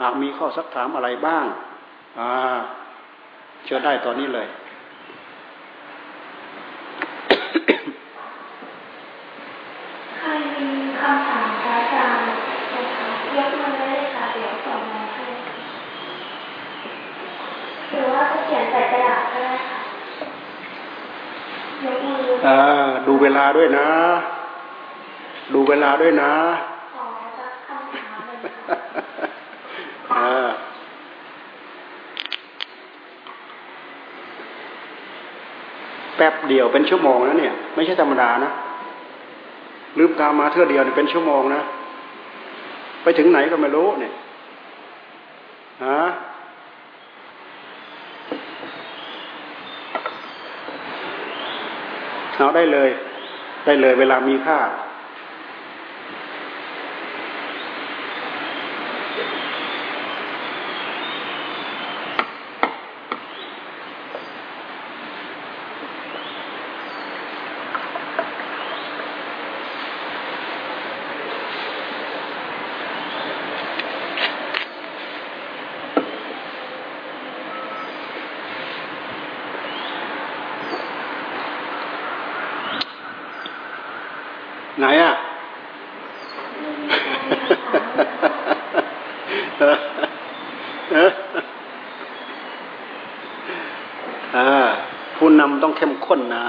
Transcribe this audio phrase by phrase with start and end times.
[0.00, 1.44] หากมีข้อสักถามอะไรบ้าง
[2.18, 2.30] อ่า
[3.64, 4.46] เชิญได้ตอนนี้เลย
[10.16, 10.68] ใครมี
[11.00, 15.24] คำถามอาจารย์นะคะยกมือได้เลยค่ะเดี๋ยวส่งมาให้
[17.90, 19.80] หรือว่าจะเขียนใส่กระดาษก็ได้ค่ะ
[21.84, 22.58] ยกมืออ่า
[23.06, 23.88] ดูเวลาด้วยนะ
[25.54, 26.32] ดูเวลาด้วยนะ
[26.94, 27.06] ขอ
[27.38, 28.38] สักคำถามเลย
[30.14, 30.48] อ่า
[36.16, 38.50] แป๊บเดียวเป็นชั่วโมงนะเนี่ย ไม่ใช่ธรรมดานะ
[39.98, 41.62] ลืมตามาเท่าเดียวเนี่ยเป็นชั่วโมงนะ
[43.02, 44.12] ไปถึงไหนก็ไม่รู้เนี่ย
[45.84, 46.00] ฮะ
[52.36, 52.90] เอาได้เลย
[53.66, 54.58] ได้เลยเวลามีค่า
[84.80, 85.12] ไหนอะ
[95.16, 96.46] ผู้นำต้องเข้มข้นนะ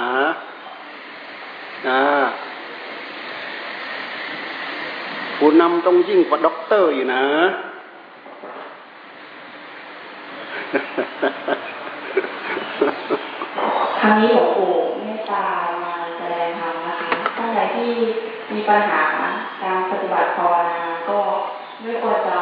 [5.38, 7.24] ผู้นำ ต้องยิ่งกว่าด็อกเตอร์อยู่นะ
[14.00, 14.72] ครั้งนี้หลวงปู่
[15.04, 15.46] เมตตา
[15.84, 17.92] มาแสดงธรรมนะคะท่านใดที่
[18.54, 19.04] มีปัญหา
[19.62, 21.20] การปฏิบัติภาวนาก็
[21.82, 22.38] ไม่ควรจะ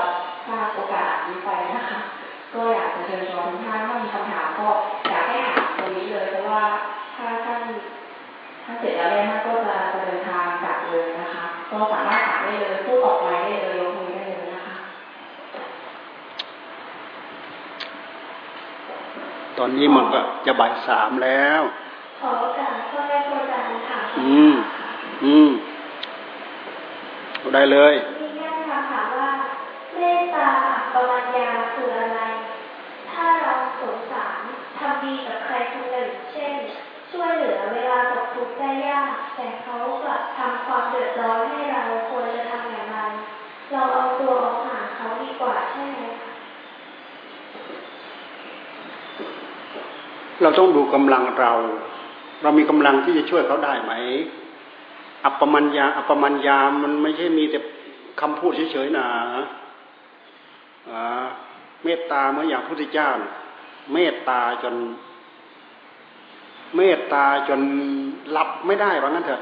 [0.46, 2.00] พลาดโอกาสนี้ไปนะคะ
[2.54, 4.68] ก็อยากจะเชิญชวนทุกท่านถ้ามีคำถามก็
[5.10, 6.64] อยากให้ถามตรงนี้เลยเพราะว่า
[7.16, 7.62] ถ้าท่าน
[8.64, 9.35] ถ้าเสร็จแล้วเนี่
[11.72, 14.76] นะคะก็สามารถถามได้เลยพูดออกไปได้เลยยกมือได้เลยนะคะ
[19.58, 21.62] ตอนนี้มันก็จะบ่ายสามแล้ว
[22.22, 24.54] ขอโอกาสพ่อแม่ครูอาจารย์ค่ะ อืม
[25.24, 25.50] อืม
[27.56, 29.32] ได้เลยมีแค่คำถามว่า
[29.98, 30.50] เมตตา
[30.94, 32.22] ปรัญญาคืออะไร
[33.12, 34.40] ถ้าเราสงสาร
[34.78, 36.54] ทำดีกับใครคนหนึ่ง เช่น
[37.12, 42.98] ช่วยเหลือเวลาตกทุกข์ได้ยากแต่เขากลับ ทำความเดือดร้อนให้เราควรจะทำอย่างไร
[43.72, 46.32] เราเอาตัวออกห่างเขาดีกว่าใช่ไหมคะ
[50.42, 51.54] เราต้องดูกำลังเรา
[52.44, 53.94] เรามีกำลังที่จะช่วยเขาได้ไหม
[55.26, 57.60] อัปปมัญญา อัปปมัญญา มันไม่ใช่มีแต่
[58.22, 59.08] คำพูดเฉยๆนะ
[61.84, 63.10] เมตตาเมื่ออย่างพระพุทธเจ้า
[63.94, 64.76] เมตตาจน
[66.76, 67.62] เมตตาจน
[68.32, 69.42] หลับไม่ได้ว่างั้นเถอะ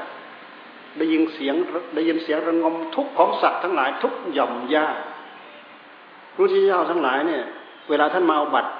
[0.98, 1.54] ได้ยินเสียง
[1.94, 4.88] ได้ยินเสียงระงมทุกของสัตว์ทั้งหลายทุกหย่อมย่า
[6.32, 7.42] พระพุทธเจ้าทั้งหลายเนี่ย
[7.88, 8.70] เวลาท่านมาอาบัตร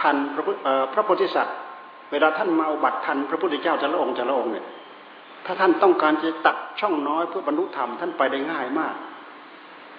[0.00, 0.44] ทันพระ
[0.92, 1.56] พระโพธิสัตว์
[2.12, 4.66] เวลาท่านมาอาบัตรทันพระพุทธเจ้าจะละองค์จะละองค์เนี่ย
[5.46, 8.94] ถ้าท่านต้องการจะตัดช่องน้อยเพื่อบรรลุธรรมท่านไปได้ง่ายมาก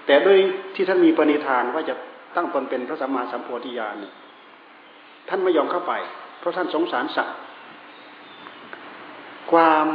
[0.05, 0.39] แต่ด้วย
[0.75, 1.95] ที่ท่านมีปณิธานว่าจะ
[2.35, 3.95] ตั้งตนเป็นพระสัมมาสัมโพธิญาณ
[5.29, 5.93] ท่านไม่ยอมเข้าไป
[6.39, 7.37] เพราะท่านสงสารสัตว์
[9.51, 9.87] ความ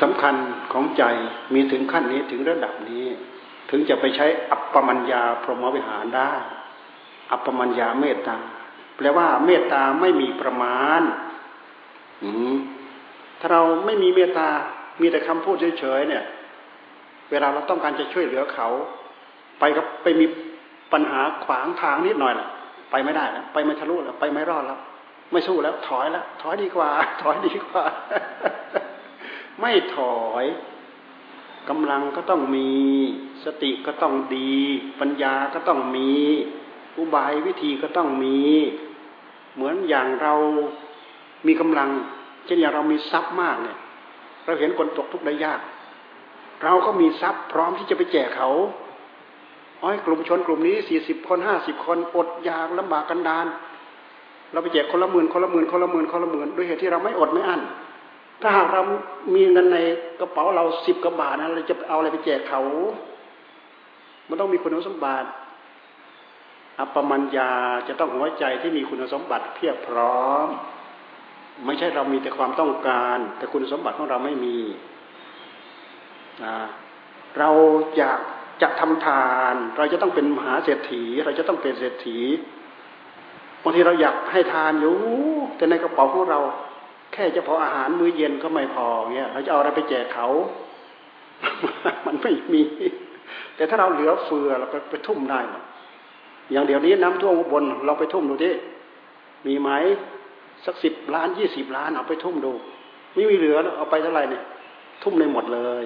[0.00, 0.34] สำคัญ
[0.72, 1.04] ของใจ
[1.54, 3.06] มีถึงขั้นนี้ถึงระดับนี้
[3.70, 6.32] ถึงจะไปใช้อัปปมัญญาพรหมวิหารได้
[7.32, 8.36] อัปปมัญญาเมตตา
[8.96, 11.02] แปลว่าเมตตาไม่มีประมาณ
[13.40, 14.48] ถ้าเราไม่มีเมตตา
[15.00, 16.24] มีแต่คำพูดเฉยๆเนี่ย
[17.30, 18.68] เวลาเราต้องการจะช่วยเหลือเขา
[19.60, 20.26] ไปกับไปมี
[20.92, 22.48] ปัญหาขวางทางนิดหน่อยแหละ
[22.90, 24.80] ไปไม่ได้แล้วไปไม่ทะลุแล้วไปไม่รอดแล้ว
[25.32, 26.90] ไม่สู้แล้ว ถอยแล้วถอยดีกว่า
[27.22, 27.84] ถอยดีกว่า
[29.60, 30.44] ไม่ถอย
[31.68, 32.70] กำลังก็ต้องมี
[33.44, 34.54] สติก็ต้องดี
[35.00, 36.10] ปัญญาก็ต้องมี
[36.98, 38.40] อุบายวิธีก็ต้องมี
[39.54, 40.34] เหมือนอย่างเรา
[41.46, 41.90] มีกำลัง
[42.46, 43.78] เช่นอย่างเรามีทรัพย์มากเนี่ย
[44.44, 45.60] เราเห็นคนตกทุกข์ได้ยาก
[46.64, 48.50] เราก็มีทรัพย์พร้อมที่จะไปแจกเขา
[49.82, 53.46] อ้อยกลุ่มชนกลุ่มนี้สี่สิบคนห้าสิบคนอดอยากลำบากกันดาน
[54.52, 57.60] เราไปแจกคนละหมื่นคนละหมื่นคนละหมื่นคนละหมื่นด้วยเหตุที่เราไม่อดไม่อั้น
[58.40, 58.82] ถ้าหากเรา
[59.34, 59.78] มีเงินใน
[60.20, 62.60] กระเป๋าเราสิบกระบาทนะเราจะเอาอะไรไปแจกเขา
[64.28, 65.28] มันต้องมีคุณสมบัติ
[66.78, 67.52] อัปมัญญา
[67.88, 70.48] จะต้องหัวใจที่มีคุณสมบัติเพียบพร้อม
[71.66, 74.58] ไม่ใช่เรามีแต่ความต้องการ แต่คุณสมบัติของเราไม่มี
[77.38, 77.50] เรา
[77.96, 78.20] อยาก
[78.62, 82.18] จะทำทาน เราจะต้องเป็นมหาเศรษฐี เราจะต้องเป็นเศรษฐี
[83.62, 84.96] บางทีเราอยากให้ทานอยู่
[85.56, 86.40] แต่ในกระเป๋าของเรา
[87.12, 90.28] แค่จะพออาหารมื้อเย็นก็ไม่พอเงี้ยเราจะเอาอะไรไปแจกเขา
[92.06, 92.62] มันไม่มี
[93.56, 95.62] แต่ถ้าเราเหลือเฟือเราไปไปทุ่มได้หมด
[96.50, 98.50] อย่างเดี๋ยวนี้น้ำท่วมบนเราไปทุ่มดูดิ
[99.46, 99.70] มีไหม
[100.66, 102.52] สักสิบล้านยี่สิบล้านเอาไปทุ่มดู
[103.14, 104.44] ไม่มีเหลือเอาไปเท่าไหร่เนี่ย
[105.02, 105.84] ทุ่มในหมดเลย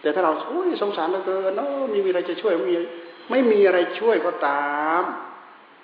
[0.00, 2.76] แต่ถ้าเราโอ้ยสงสารเหลือเกินเนาะไม่มีอะไรจะช่วยไม่มี
[3.30, 5.02] ไม่มีอะไรช่วยก็ตาม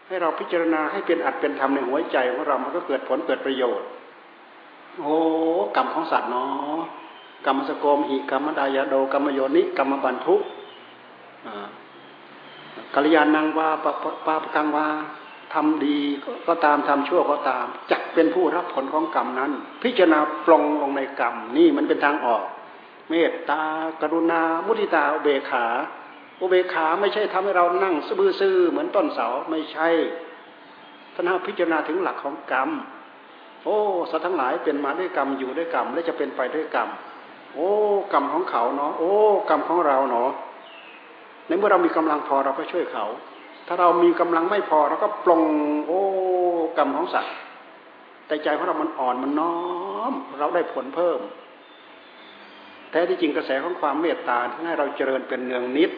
[0.08, 3.86] ให้เราพิจารณาให้เป็นอัดเป็นธรรมในหัวใจของเรามันก็เกิดผลเกิดประโยชน์
[5.02, 5.16] โอ้
[5.76, 6.80] กรรมของสัตว์เนาะ
[7.46, 10.40] กรรมสโกมหิกรรมดายาโดกรรมโยนิกรรมบันทุก
[12.94, 14.88] กัลยาณังว่าปะปะปะกังว่า
[15.54, 15.98] ทำดี
[16.46, 19.52] ก็ตามทำชั่วก็ตามจักเป็นผู้รับผลของกรรมนั้น
[19.82, 22.44] พิจารณาปลงลงในกรรมนี่มันเป็นทางออก
[23.08, 23.62] เมตตา
[24.00, 25.66] กรุณา มุทิตาอุเบกขา
[26.40, 27.94] อุเบกขาไม่ใช่ทำให้เรานั่ง
[28.40, 29.88] ซื่อเหมือนต้นเสาไม่ใช่
[31.14, 32.70] ท่านพิจารณาถึงหลักของกรรม
[33.64, 33.76] โอ้
[34.10, 36.88] สัตว์ทั้งหลายเป็นมาด้วยกรรมอยู่ด้วยกรรมและจะเป็นไปด้วยกรรม
[37.54, 37.70] โอ้
[38.12, 39.12] กรรมของเขาเนาะโอ้
[39.50, 40.30] กรรมของเราเนาะ
[41.46, 43.06] ในเมื่อเรามีกำลังพอเราก็ช่วยเขา
[43.66, 45.42] ถ้าเรามีกำลังไม่พอเราก็ปลง
[45.86, 46.00] โอ้
[46.78, 47.34] กรรมของสัตว์
[48.26, 49.56] แต่ใจของเรามันอ่อนมันน้อ
[50.10, 51.20] ม เราได้ผลเพิ่ม
[52.90, 55.90] แท้ที่จริงกระแสของความเมตตาที่ให้เราเจริญเป็นเนืองนิด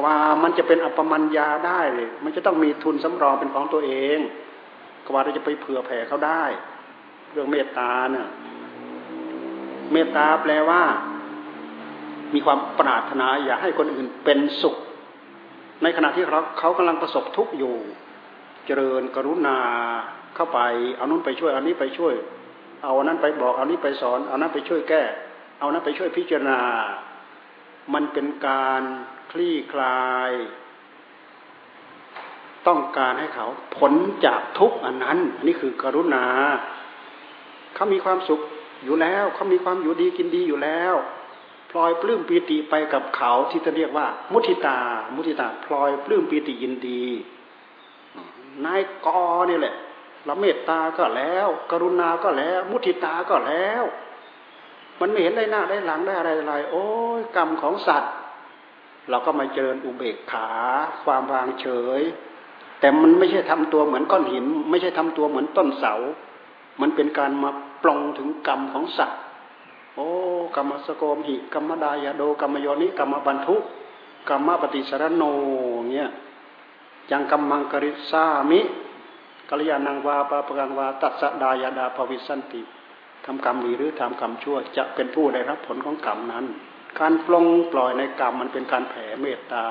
[0.00, 1.80] กว่ามันจะเป็นอัปมัญญาได้
[2.24, 4.18] มันจะต้องมีทุนสำรองเป็นของตัวเอง
[5.08, 6.44] กว่าเราจะไปเผื่อแผ่เขาได้
[7.32, 8.28] เรื่องเมตตาเนี่ย
[9.92, 10.82] เมตตาแปลว่า
[12.34, 14.76] มีความปรารถนาอยากให้คนอื่นเป็นสุข
[15.82, 17.74] ในขณะที่เขาเขากำลังประสบทุกข์อยู่
[18.66, 19.58] เจริญกรุณา
[20.36, 20.60] เข้าไป
[20.96, 22.14] เอานั้นไปช่วยเอานี้ไปช่วย
[22.84, 25.02] เอานั้นไปบอกเอานี้ไปสอนเอานั้นไปช่วยแก้
[25.60, 26.60] เอานั้นไปช่วยพิจารณา
[27.94, 28.82] มันเป็นการ
[29.32, 30.30] คลี่คลาย
[32.68, 33.46] ต้องการให้เขา
[33.76, 33.92] ผล
[34.26, 36.26] จากทุกอันนั้นอันนี้คือกรุณา
[37.74, 38.40] เขามีความสุข
[38.84, 40.94] อยู่แล้ว เขามีความอยู่ดีกินดีอยู่แล้ว
[41.70, 44.78] พลอยปลื้มปีติไปกับเขาที่จะเรียกว่า มุทิตา
[45.14, 47.04] มุทิตาพลอยปลื้มปีติยินดี
[48.64, 49.20] นายกอ
[49.50, 49.74] นี่แหละ
[50.28, 53.82] ละเมตตาก็แล้ว กรุณาก็แล้ว มุทิตาก็แล้ว
[55.00, 56.86] มันไม่เห็นได้หน้าได้หลังได้อะไรอะไรโอ้
[57.18, 58.12] ยกรรมของสัตว์
[59.10, 60.48] เราก็มาเจริญอุเบกขา
[61.04, 61.66] ความวางเฉ
[62.00, 62.02] ย
[62.80, 65.94] แต่มันไม่ใช่ทำตัวเหมือนก้อนหิน ไม่ใช่ทำตัวเหมือนต้นเสา
[66.80, 67.50] มันเป็นการมา
[67.82, 69.20] ปลงถึงกรรมของสัตว์
[69.94, 70.08] โอ้
[70.56, 73.56] กรรมสโกมหิกรรมดายาโดกรรมโยนิกรรมบันทุ
[74.28, 75.22] กรรมปฏิสารโน
[75.90, 76.08] เนี่ย
[77.10, 78.60] ยังกรรมังกริสามิ
[79.48, 82.62] กัลยาณังวาปะปะกังวาตัดสดายาดาภวิสันติ
[83.24, 86.44] ทำกรรมดีหรือทำกรรมชั่ว จะเป็นผู้ได้รับผลของกรรมนั้น
[86.98, 89.66] การปลงปล่อยในกรรมมันเป็นการแผ่เมตตา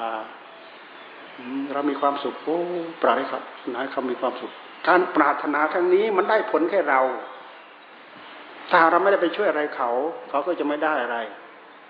[1.73, 2.59] เรามีความสุขโอ้
[3.01, 3.43] ปราให้ครับ
[3.73, 4.51] นายเขามีความสุข
[4.87, 7.01] การปรารถนาครั้งนี้มันได้ผลแค่เรา
[8.69, 9.89] ถ้าเราไม่ได้ไปช่วยอะไรเขา
[10.29, 11.17] เขาก็จะไม่ได้อะไร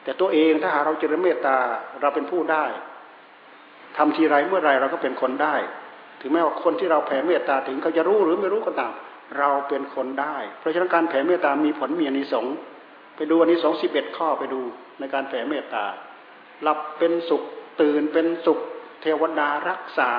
[0.04, 1.58] แต่ตัวเองถ้าหาเราเจริญเมตตา
[2.02, 2.66] เราเป็นผู้ได้
[3.98, 5.56] ทำทีไรเมื่อไรเราก็เป็นคนได้
[6.22, 8.94] ถึงแม้ว่าคนที่เราแผ่เมตตาถึงเขาจะรู้หรือไม่รู้ก็ตาม
[9.38, 12.56] เราเป็นคนได้ เพราะฉะนั้นการแผ่เมตตามีผลมีอนิสงส์
[13.16, 14.62] ไปดูอนิสงส์สิบเอ็ดข้อไปดู
[15.00, 15.86] ในการแผ่เมตตา
[16.62, 17.42] หลับเป็นสุข
[17.82, 18.60] ตื่นเป็นสุข
[19.06, 20.12] เทวดารักษา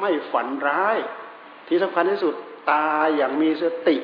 [0.00, 0.98] ไม่ฝันร้าย
[1.68, 2.34] ที่สำคัญที่สุด
[2.70, 3.96] ตาอย่างมีสติ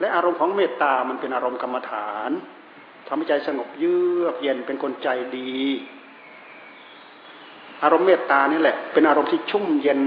[0.00, 2.30] และอารมณ์ของเมตตามันเป็นอารมณ์กรรมฐาน
[3.06, 5.08] ทำให้ใจสงบเยือกเย็นเป็นคนใจ
[5.38, 5.58] ดี
[7.82, 10.02] อารมณ์เมตตานี่แหละ เป็นอารมณ์ที่ชุ่มเย็น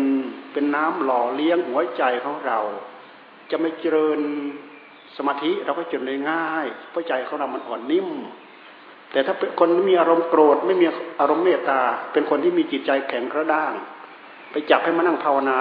[0.53, 2.59] เป็นน้ำหล่อเลี้ยงหัวใจของเรา
[3.51, 4.19] จะไม่เจริญ
[5.17, 8.09] สมาธิเราก็จนได้ง่ายเพราะใจของเรามันอ่อนนิ่ม
[9.13, 10.85] แต่ถ้าเป็นคนมีอารมณ์โกรธไม่มี
[11.19, 11.79] อารมณ์เมตตา
[12.13, 13.73] เป็นคนที่มีจิตใจแข็งกระด้าง
[14.51, 15.59] ไปจับให้มานั่งภาวนา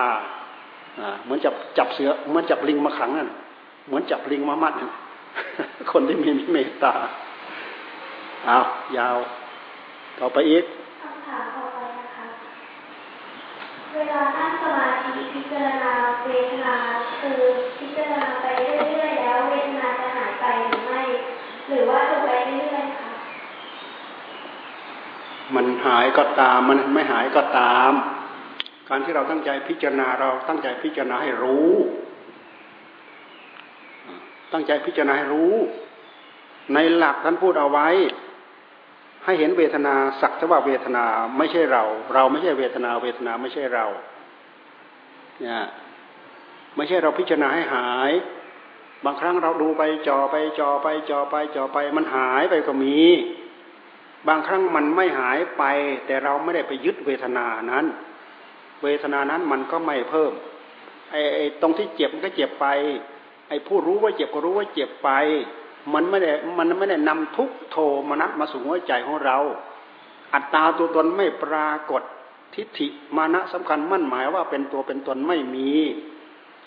[1.22, 3.30] เหมือนจับจับเสือเหมือนจับลิงมาขังนั่น
[3.86, 4.74] เหมือนจับลิงมามัด
[5.92, 6.92] คนที่มีเมตตา
[8.46, 8.58] เอา
[8.96, 9.16] ยาว
[10.18, 10.64] ต่อไปอีก
[11.02, 12.24] คำถามต่อไปนะคะ
[13.94, 15.92] เวลานั่งสมาธิพิจารณา
[16.24, 16.76] เวทนา
[17.20, 17.40] คือ
[17.78, 21.02] พิจารณาไปเรื่อยๆแล้วเวทนาจะหายไปหรือไม่
[21.68, 23.10] หรือว่าจะไปเรื่อยๆคะ
[25.56, 27.92] มันหายก็ตาม มันไม่หายก็ตาม
[28.88, 31.70] การที่เราตั้งใจพิจารณาเราตั้งใจพิจารณาให้รู้
[34.52, 35.54] ตั้งใจพิจารณาให้รู้
[36.74, 37.88] ในหลักท่านพูดเอาไว้
[39.24, 41.04] ให้เห็นเวทนาสักแต่ว่าเวทนา
[41.38, 43.86] ไม่ใช่เรา เราไม่ใช่เวทนาเวทนาไม่ใช่เรา
[45.40, 45.64] เนี่ย
[46.76, 48.12] ไม่ใช่เราพิจารณาให้หาย
[49.04, 52.98] บางครั้งเราดูไปจ่อไปจ่อไปจ่อไปจ่อไปมันหายไปก็มี
[54.28, 55.62] บางครั้งมันไม่หายไป
[56.06, 57.86] แต่เราไม่ได้ไปยึดเวทนานั้น
[58.82, 60.32] เวทนานั้นมันก็ไม่เพิ่ม
[61.10, 62.66] ไอ้ตรงที่เจ็บมันก็เจ็บไป
[63.48, 65.10] ไอ้ผู้รู้ว่าเจ็บก็รู้ว่าเจ็บไป
[65.94, 67.76] มันไม่ได้มันไม่ได้นำทุกโท
[68.08, 69.38] มนัสมาสู่หัวใจของเรา
[70.34, 72.02] อัตตาตัวตนไม่ปรากฏ
[72.54, 72.86] ทิฏฐิ
[73.16, 75.70] มานะสำคัญมั่นหมายว่าเป็นตัวเป็นตนไม่มี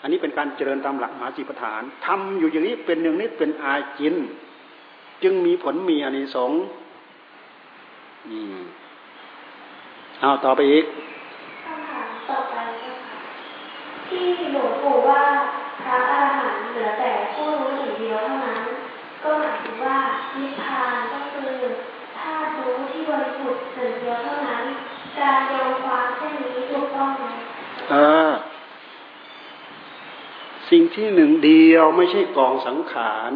[0.00, 4.14] อันนี้เป็นการเจริญตามหลักมหาสีปฐานทำอยู่อย่างนี้เป็นอย่างนี้เป็นอาจิน
[5.22, 6.62] จึงมีผลมีอานิสงส์
[10.20, 10.84] เอาต่อไปอีก
[11.64, 12.54] คำถามต่อไป
[14.08, 15.22] ที่หลวงปู่ว่า
[15.82, 18.62] พระอรหันต์เหลือแต่ผู้รู้หนึ่งเดียวเท่านั้น
[19.22, 19.98] ก็หมายถึงว่า
[20.36, 21.50] นิพพานก็คือ
[22.18, 24.64] ธาตุรู้ที่บริสุทธิ์หนึ่งเดียวเท่านั้น
[25.18, 27.24] การโยงความเช่นนี้ถูกต้องไหม
[27.90, 27.94] เอ
[28.28, 28.30] อ
[30.70, 33.32] สิ่งที่หนึ่งเดียวไม่ใช่กองสังขาร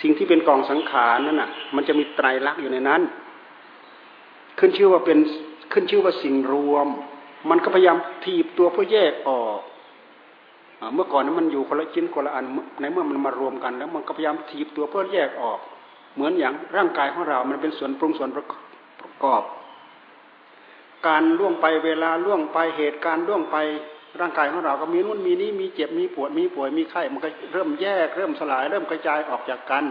[0.00, 3.00] สิ่งที่เป็นกองสังขารนั่นน่ะ มันจะมีไตรลักษณ์อยู่ในนั้น
[4.58, 5.18] ขึ้นชื่อว่าเป็น
[5.72, 6.88] ขึ้นชื่อว่าสิ่งรวม
[7.50, 9.60] มันก็พยายามทีบตัวเพื่อแยกออก
[10.94, 12.44] เมื่อก่อนนั้นมันอยู่คนละชิ้นคนละอัน
[12.80, 15.58] ในเมื่อมันมารวมกัน แล้วมันก็พยายามทีบตัวเพื่อแยกออก
[16.14, 18.46] เหมือนอย่างร่างกายของเรา มันเป็นส่วนปรุงส่วนประ
[19.24, 19.42] กอบ
[21.06, 23.56] การล่วงไปเวลาล่วงไปเหตุการณ์ล่วงไป
[24.20, 29.84] ร่างกายของเราก็มีนู่นมีนี้มีเจ็บมีปวดมีป่วยมีไข้มันก็เริ่มแยก เริ่มสลาย เริ่มกระจายออกจากกัน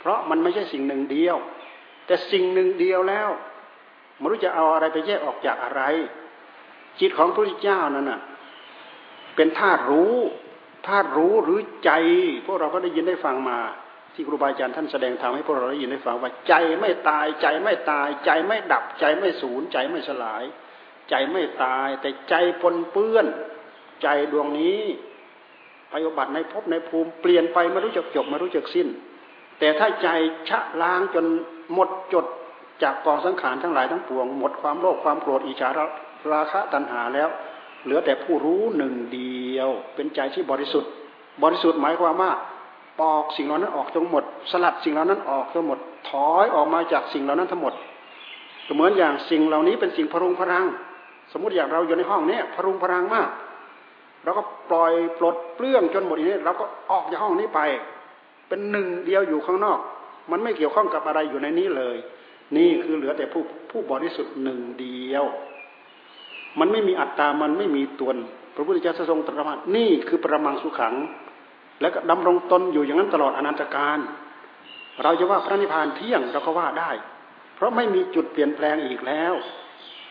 [0.00, 1.36] เพราะมันไม่ใช่สิ่งหนึ่งเดียว
[2.06, 3.28] แต่สิ่งหนึ่งเดียวแล้ว
[4.18, 5.82] ไม่รู้จะเอาอะไรไปแยกออกจากอะไร
[7.00, 8.20] จิตของพระพุทธเจ้านั่นน่ะ
[9.36, 10.14] เป็นธาตุรู้
[10.86, 11.90] ธาตุรู้หรือใจ
[12.46, 13.58] พวกเราก็ได้ยินได้ฟังมา
[14.14, 20.44] ที่ครูบาอาจารย์ท่านแสดงธรรมให้พวกเราได้ยินได้ฟังว่าใจไม่ตาย ใจไม่ตาย ใจไม่ดับ ใจไม่สูญใจไม่สลาย
[21.10, 23.26] ใจไม่ตาย แต่ใจปนเปื้อน
[24.02, 24.80] ใจดวงนี้
[25.90, 28.88] ไปอบัติในภพในภูมิเปลี่ยนไปไม่รู้จักจบไม่รู้จักสิ้น
[29.58, 30.08] แต่ถ้าใจ
[30.48, 31.26] ชะล้างจน
[31.72, 32.26] หมดจด
[32.82, 35.68] จากกองสังขารทั้งหลายทั้งปวง หมดความโลภความโกรธอิจฉา
[36.32, 37.28] ราคะตัณหาแล้ว
[37.84, 40.90] เหลือแต่ผู้รู้หนึ่งเดียว เป็นใจที่บริสุทธิ์
[41.42, 42.30] บริสุทธิ์หมายความว่า
[43.00, 45.78] ปอกสิ่งเหล่านั้นออกทั้งหมด สลัดสิ่งเหล่านั้นออกทั้งหมด
[46.08, 47.74] ถอยออกมาจากสิ่งเหล่านั้นทั้งหมด
[48.74, 50.66] เหมือนอย่างสิ่งเหล่านี้เป็นสิ่งพรุงพรัง
[51.32, 53.28] สมมติอย่างเราอยู่ในห้องนี้พรุงพรังมาก
[54.24, 57.60] เราก็ปล่อยปลดเปลื้องจนหมดนี้เราก็ออกจากห้องนี้ไป
[58.48, 59.78] เป็นหนึ่งเดียวอยู่ข้างนอก
[60.30, 61.96] มันไม่เกี่ยวข้องกับอะไรอยู่ในนี้เลย
[62.56, 65.24] นี่คือเหลือแต่ผู้ผู้บริสุทธิ์หนึ่งเดียว
[66.58, 68.16] มันไม่มีอัตตา มันไม่มีตน
[68.54, 70.94] พระพุทธเจ้าทรงตรัสว่านี่คือประมังสุขัง
[71.80, 73.98] และก็ดำรงตนอยู่อย่างนั้นตลอดอนันตการ
[75.02, 76.90] เราจะว่าพระนิพพานเที่ยงเราก็ว่าได้
[77.54, 79.34] เพราะไม่มีจุดเปลี่ยนแปลงอีกแล้ว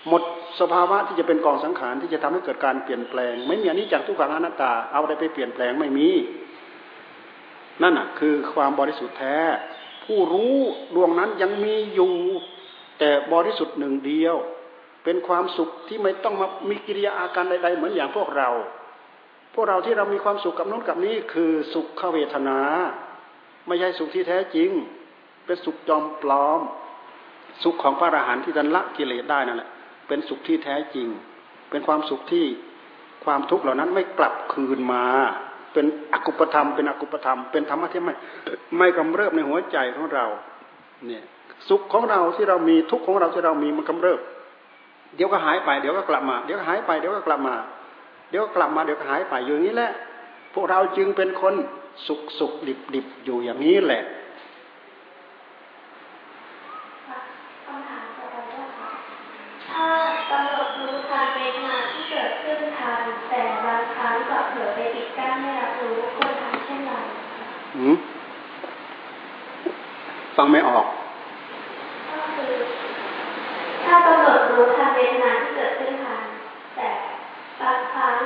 [0.08, 0.22] หมด
[0.60, 6.10] สภาวะที่จะเป็นกองสังขารที่จะทำให้เกิดการเปลี่ยนแปลง ไม่มีอันนี้จากทุกขังอนัตตา เอาอะไรไปเปลี่ยนแปลงไม่มี
[7.82, 9.38] นั่นน่ะคือความบริสุทธิ์แท้
[10.06, 10.56] ผู้รู้
[10.96, 12.14] ดวงนั้นยังมีอยู่
[13.00, 14.36] แต่บริสุทธิ์หนึ่งเดียว
[15.04, 18.50] เป็นความสุขที่ไม่ต้องมามีกิริยาอาการใดๆ เหมือนอย่างพวกเรา
[19.54, 22.60] พวกเราที่เรามีความสุขกับนู้นกับนี้คือสุขเวทนา
[23.68, 24.70] ไม่ใช่สุขที่แท้จริง
[25.46, 26.62] เป็นสุขจอมปลอม
[27.64, 29.70] สุขของพระอรหันต์ที่ท่านละกิเลสได้นั่นแหละ
[30.08, 31.08] เป็นสุขที่แท้จริง
[31.70, 32.46] เป็นความสุขที่
[33.26, 35.06] ความทุกข์เหล่านั้นไม่กลับคืนมา
[35.76, 38.14] เป็นอกุปธรรม เป็นอกุปธรรม เป็นธรรมะที่ไม่
[38.78, 40.26] ไม่กำเริบในหัวใจของเรา
[41.06, 41.24] เนี่ย
[41.70, 44.20] สุขของเราที่เรามีทุกข์ของเราที่เรามีมันกำเริบ
[45.16, 47.56] เดี๋ยวก็หายไป เดี๋ยวก็กลับมา เดี๋ยวก็หายไป เดี๋ยวก็กลับมา
[48.30, 49.92] เดี๋ยวก็กลับมา เดี๋ยวก็หายไป อยู่นี้แหละ
[50.54, 51.54] พวกเราจึงเป็นคน
[52.08, 54.04] สุขสุขดิบดิบอยู่อย่างนี้แหละ
[59.72, 59.90] ถ้า
[60.32, 66.92] กำหนดรู้ทันเวทนาที่เกิดขึ้นทันแต่บางครั้งกับเผลอไปปิดกั้นไม่รับรู้ควรทำเช่นไร
[67.78, 67.98] อืม
[70.38, 70.86] ฟังไม่ออก
[72.10, 72.54] ก็คือ
[73.86, 76.24] ถ้ากำหนดรู้ทันเวทนาที่เกิดขึ้นทัน
[76.76, 76.90] แต่
[77.62, 78.18] บางครั้ง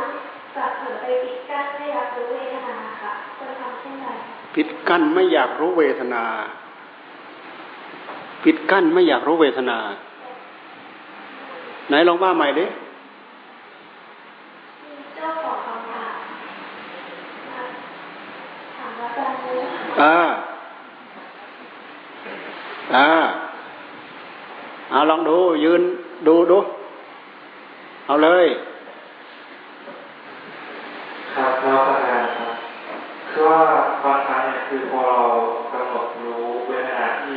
[0.56, 4.08] กับเผลอไปปิดกั้นไม่รับรู้เวทนาค่ะควรทำเช่นไร
[4.56, 6.24] ปิดกั้นไม่อยากรู้เวทนา
[8.44, 9.78] ปิดกั้นไม่อยากรู้เวทนา
[11.88, 12.66] ไหนลองว่าใหม่ดิ
[15.16, 16.16] เจ้าของคำถาม
[18.78, 19.60] ถามว่าการรู้
[20.02, 20.18] อ่า
[22.96, 23.10] อ่า
[24.92, 25.82] เอา ลองดู ยืน
[26.28, 26.60] ดูดู
[28.06, 28.48] เอาเลย
[31.36, 32.52] ครับแล้วประการครับ
[33.32, 33.62] คือว่า
[34.04, 35.20] บางครั้งเนี่ยคือพอเรา
[35.72, 37.36] กำหนดรู้เวทนาที่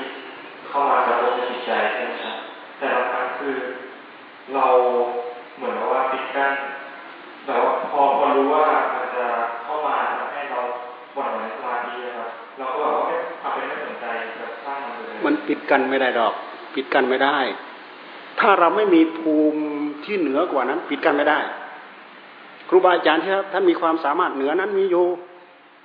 [0.68, 2.36] เข้ามากระทบในจิตใจใช่ไหมครับ
[2.78, 3.56] แต่บางครั้งคือ
[4.54, 4.66] เรา
[5.56, 6.52] เหมือนว่าปิดกั้น
[7.44, 9.26] แต่ว่าพอพอรู้ว่ามันจะ
[9.62, 10.60] เข้ามาทำให้เรา
[11.14, 14.06] หวั่นไหวสมาธินะครับเราก็แบบว่าไม่ทำเป็นไม่สนใจ
[14.38, 16.34] จะสร้างมันเลยมันปิปิดกันไม่ได้ดอก
[16.74, 17.38] ปิดกันไม่ได้
[18.40, 19.62] ถ้าเราไม่มีภูมิ
[20.04, 21.40] ที่เหนือกว่านั้น ปิดกันไม่ได้
[22.68, 25.06] ครูบาอาจารย์ที่ท่านมีความสามารถเหนือนั้นมีอยู่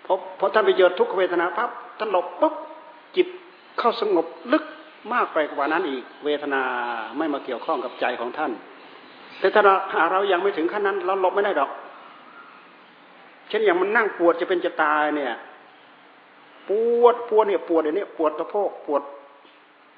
[0.04, 2.54] เพราะเพราะท่านไปเจอทุกขเวทนาปั๊บท่านหลบปุ๊บ
[3.16, 3.28] จิต
[3.80, 4.64] เข้าสงบลึก
[5.14, 6.62] มากไปกว่านั้นอีกเวทนา
[7.18, 8.52] ไม่มาเกี่ยวข้องกับใจของท่าน
[9.40, 9.76] แต่ถ้าเรา
[10.12, 11.72] เรายังไม่ถึงขั้นนั้น เราหลบไม่ได้ดอก
[13.50, 15.36] เช่นอย่างมันนั่งปวดจะเป็นจะตายเนี่ย
[16.70, 19.02] ปวดปวดเนี่ยปวดเดี๋ยวนี้ปวดตะโพกปวด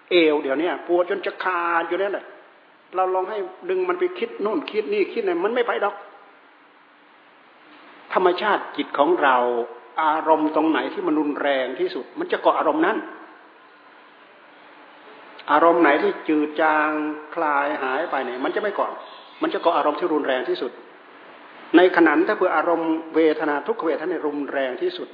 [0.10, 2.26] เอวเดี๋ยวนี้ปวดจนจะขาดอยู่เนี่ยแหละ
[2.96, 3.38] เราลองให้
[3.70, 5.96] ดึงมันไปคิดนู่นคิดนี่คิดนี่มันไม่ไปดอก
[8.14, 9.38] ธรรมชาติจิตของเรา
[10.02, 12.98] อารมณ์ตรงไหนที่มันรุนแรงที่สุด มันจะเกาะอารมณ์นั้น
[15.52, 16.90] อารมณ์ไหนที่จืดจาง
[17.36, 18.90] คลายหายไปเนี่ยมันจะไม่เกาะ
[19.42, 20.72] มันจะเกาะอารมณ์ที่รุนแรงที่สุด
[21.76, 25.08] ในขณะถ้าเพื่ออารมณ์เวทนาทุกเวทนารุนแรงที่สุด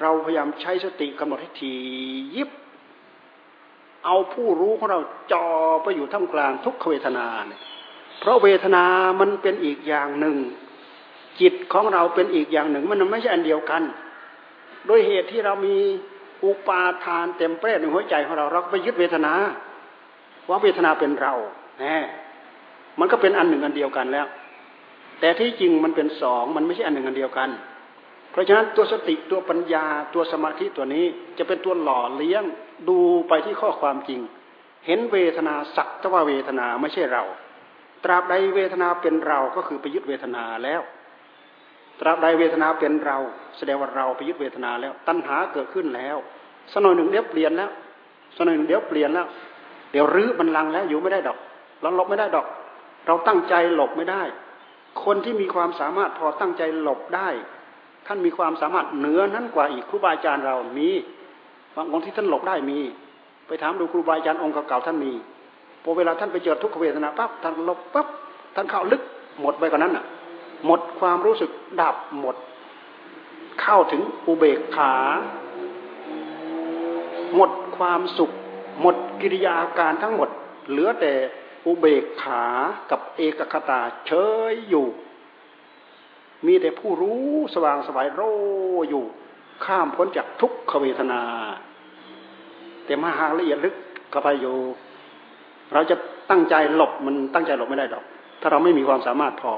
[0.00, 1.72] เราพยายามใช้สติกำหนดให้ที
[2.36, 2.50] ยิบ
[4.04, 5.00] เอาผู้รู้ของเรา
[5.32, 5.46] จอ
[5.82, 7.60] ไปอยู่ท่ามกลางทุกขเวทนาเนี่ย
[8.20, 8.84] เพราะเวทนา
[9.20, 10.36] มันเป็นอีกอย่างหนึ่ง
[11.40, 13.82] จิตของเราเป็นอีกอย่างหนึ่ง มันไม่ใช่อันเดียวกัน
[14.86, 15.76] โดยเหตุที่เรามี
[16.44, 19.32] อุปาทานเต็มเปรตในหัวใจของเราเราไปยึดเวทนา
[20.48, 21.34] ว่าเวทนาเป็นเรา
[21.78, 21.84] แหม
[23.00, 24.26] มันก็เป็นอันหนึ่งอันเดียวกันแล้ว
[25.20, 27.48] แต่ที่จริงมันเป็นสองมันไม่ใช่อันหนึ่งอันเดียวกัน
[28.30, 29.84] เพราะฉะนั้นตัวสติตัวปัญญา
[30.14, 31.04] ตัวสมาธิตัวนี้
[31.38, 32.44] จะเป็นตัวหล่อเลี้ยง
[32.88, 34.20] ดูไปที่ข้อความจริง
[34.86, 37.22] เห็นเวทนาสักตว่าเวทนาไม่ใช่เรา
[38.04, 40.80] ตราบใดเวทนาเป็นเราก็คือไปยึดเวทนาแล้ว
[42.00, 43.18] ตราบใดเวทนาเป็นเรา
[43.56, 46.16] แสดงว่าเราไปยึดเวทนาแล้ว ตัณหาเกิดขึ้นแล้ว
[46.72, 47.70] สนอยหนึ่งเดี๋ยวเปลี่ยนแล้ว
[48.36, 49.26] สนอยหนึ่งเดี๋ยวเปลี่ยนแล้ว
[49.92, 51.38] เดี๋ยวรื้อบันลังแล้วอยู่ไม่ได้ดอก
[51.82, 52.46] เราหลบไม่ได้ดอก
[53.06, 54.22] เราตั้งใจหลบไม่ได้
[55.04, 57.28] คนที่มีความสามารถพอตั้งใจหลบได้
[58.06, 60.88] ท่านมีความสามารถเหนือนั้นกว่าอีกครูบาอาจารย์เรามี
[61.76, 62.78] บางองค์ที่ท่านหลบได้มี
[63.46, 65.12] ไปถามดูครูบาอาจารย์องค์เก่าๆท่านมี
[65.82, 68.06] พอเวลาท่านไปเจอทุกขเวทนาปั๊บท่านหลบปั๊บ
[68.54, 69.02] ท่านเข้าลึก
[69.40, 70.04] หมดไปกว่านั้นอะ
[70.66, 72.36] หมดความรู้สึกดับหมด
[73.60, 74.94] เข้าถึงอุเบกขา
[77.34, 78.30] หมดความสุข
[78.80, 80.28] หมดกิริยาอาการทั้งหมด
[80.68, 81.12] เหลือแต่
[81.66, 82.44] อุเบกขา
[82.90, 84.10] กับเอกคตาเฉ
[84.52, 84.86] ยอยู่
[86.46, 87.20] มีแต่ผู้รู้
[87.54, 88.20] สว่างสบายโร
[88.90, 89.04] อยู่
[89.64, 91.20] ข้ามพ้นจากทุกขเวทนา
[92.84, 93.74] แต่มาหาละเอียดลึก
[94.10, 94.56] เข้าไปอยู่
[95.74, 95.96] เราจะ
[96.30, 98.04] ตั้งใจหลบมันตั้งใจหลบไม่ได้ดอก
[98.40, 99.52] ถ้าเราไม่มีความสามารถพอ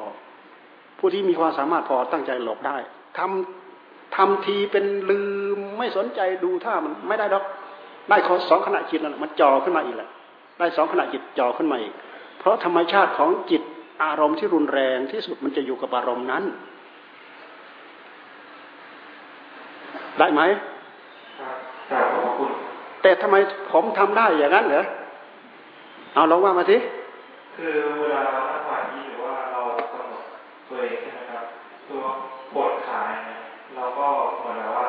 [0.99, 2.77] ผู้ที่มีความสามารถพอตั้งใจหลบได้
[3.19, 5.23] ทำทำทีเป็นลื
[5.57, 7.45] มไม่สนใจดูท่ามันไม่ได้ดอก
[8.11, 10.11] ได้ขอสองขณะจิตนั่นมันจ่อขึ้นมาอีกแหละ
[10.59, 11.95] ได้สองขณะจิตจ่อขึ้นมาอีก
[12.39, 13.63] เพราะธรรมชาติของจิต
[14.03, 16.45] อารมณ์ที่รุนแรงที่สุดมันจะอยู่กับอารมณ์นั้น
[20.19, 20.41] ได้ไหม
[21.91, 22.51] ครับขอบคุณ
[23.03, 23.37] แต่ทำไม
[23.73, 24.85] ผมทำได้อย่างนั้นเหรอ
[26.15, 26.77] เอาลองว่ามาสิ
[27.57, 29.61] คือเวลาเรานั่งสมาธิหรือว่าเรา
[30.69, 31.45] ตัวเองใช่ไหมครับ
[31.89, 32.03] ตัว
[32.53, 33.41] ปวดขาเนี่ย
[33.75, 34.07] เราก็
[34.39, 34.89] เหมือนแบบว่า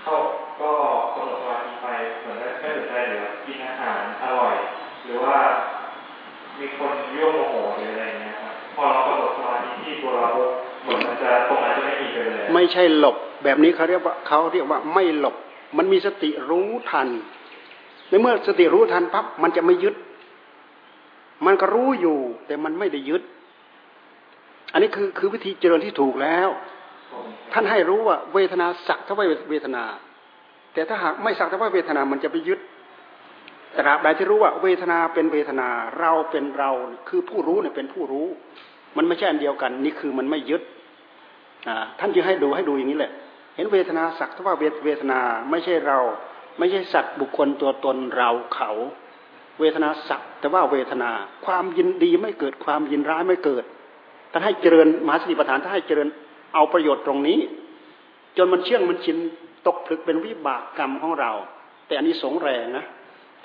[0.00, 0.14] เข้า
[0.60, 0.70] ก็
[1.14, 1.86] กำหนดสมาธิไป
[2.20, 4.56] เหมือนไม่สนใจหรือกินอาหารอร่อย
[5.04, 5.38] หรือว่า
[6.60, 10.28] มีคนยั่วโมโหหรืออะไรเงี้ยครับพอเรากำหนดสมาธิที่ตัวเรา
[10.82, 15.36] เหมือนมันจะตรงนั้นจะไม่มีเลย ไม่ใช่หลบ แบบนี้เขาเรียกว่าเขาเรียกว่าไม่หลบ
[15.78, 17.08] มันมีสติรู้ทัน
[18.08, 19.94] ในเมื่อสติรู้ทันปั๊บมันจะไม่ยึด
[21.46, 23.22] มันก็รู้อยู่ แต่มันไม่ได้ยึด
[24.72, 26.48] อันนี้คือคือวิธีเจริญที่ถูกแล้ว
[27.52, 29.84] ท่านให้รู้ว่าเวทนาสักเท่าไเวทนา
[30.74, 32.60] แต่ถ้าหากไม่สักเท่าเวทนา มันจะไปยึด
[33.78, 35.68] ตราบใดที่รู้ว่าเวทนาเป็นเวทนา
[36.00, 36.70] เราเป็นเรา
[37.08, 38.26] คือผู้รู้เนี่ยเป็นผู้รู้
[38.96, 40.62] มันไม่ใช่อันเดียวกัน นี่คือมันไม่ยึด
[41.98, 43.12] ท่านจึงให้ดูให้ดูอย่างนี้แหละ
[43.56, 44.44] เห็นเวทนาสักเท่า
[44.84, 45.18] เวทนา
[45.50, 45.98] ไม่ใช่เรา
[46.58, 48.70] ไม่ใช่สัตว์บุคคลตัวตนเราเขา
[49.60, 51.10] เวทนาสักแต่ว่าเวทนา
[51.46, 53.64] ความยินดีไม่เกิดความยินร้ายไม่เกิด
[54.32, 56.08] ถ้าให้เจริญมหาสติปัฏฐานถ้าให้เจริญ
[56.54, 57.38] เอาประโยชน์ตรงนี้
[58.36, 59.16] จนมันเชื่องมันชิน
[59.66, 61.32] ตกผลึกเป็นวิบากกรรมของเรา
[61.86, 62.84] แต่อันนี้สงแรงนะ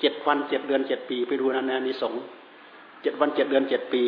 [0.00, 2.14] เจ็ดวันเจ็ดเดือนเจ็ดปี ไปดูนะอันนี้สง
[3.02, 4.04] เจ็ดวันเจ็ดเดือนเจ็ดปี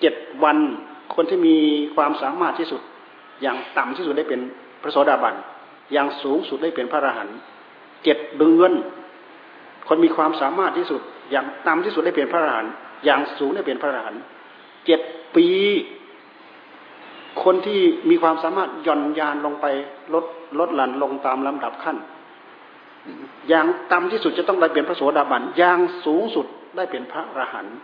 [0.00, 0.58] เจ็ดวัน
[1.14, 1.56] คนที่มี
[1.96, 2.80] ความสามารถที่สุด
[3.42, 4.40] อย่างต่ำที่สุดได้เป็น
[4.82, 5.34] พระโสดาบัน
[5.92, 7.36] อย่างสูงสุดได้เป็นพระอรหันต์
[8.04, 8.72] เจ็ดเดือน
[9.88, 11.00] คนมีความสามารถที่สุด
[11.30, 12.72] อย่างต่ำที่สุดได้เป็นพระอรหันต์
[13.04, 14.22] อย่างสูงได้เป็นพระอรหันต์
[14.86, 15.00] เจ็ด
[15.36, 15.46] ปี
[17.44, 19.66] คนที่มีความสามารถหย่อนยานลงไป
[20.14, 20.24] ลด
[20.58, 21.96] ลดหลั่นลงตามลำดับขั้น
[23.48, 27.76] อย่างต่ำที่สุดจะต้องได้เป็นพระโสดาบันอย่างสูงสุดได้เป็นพระอรหันต์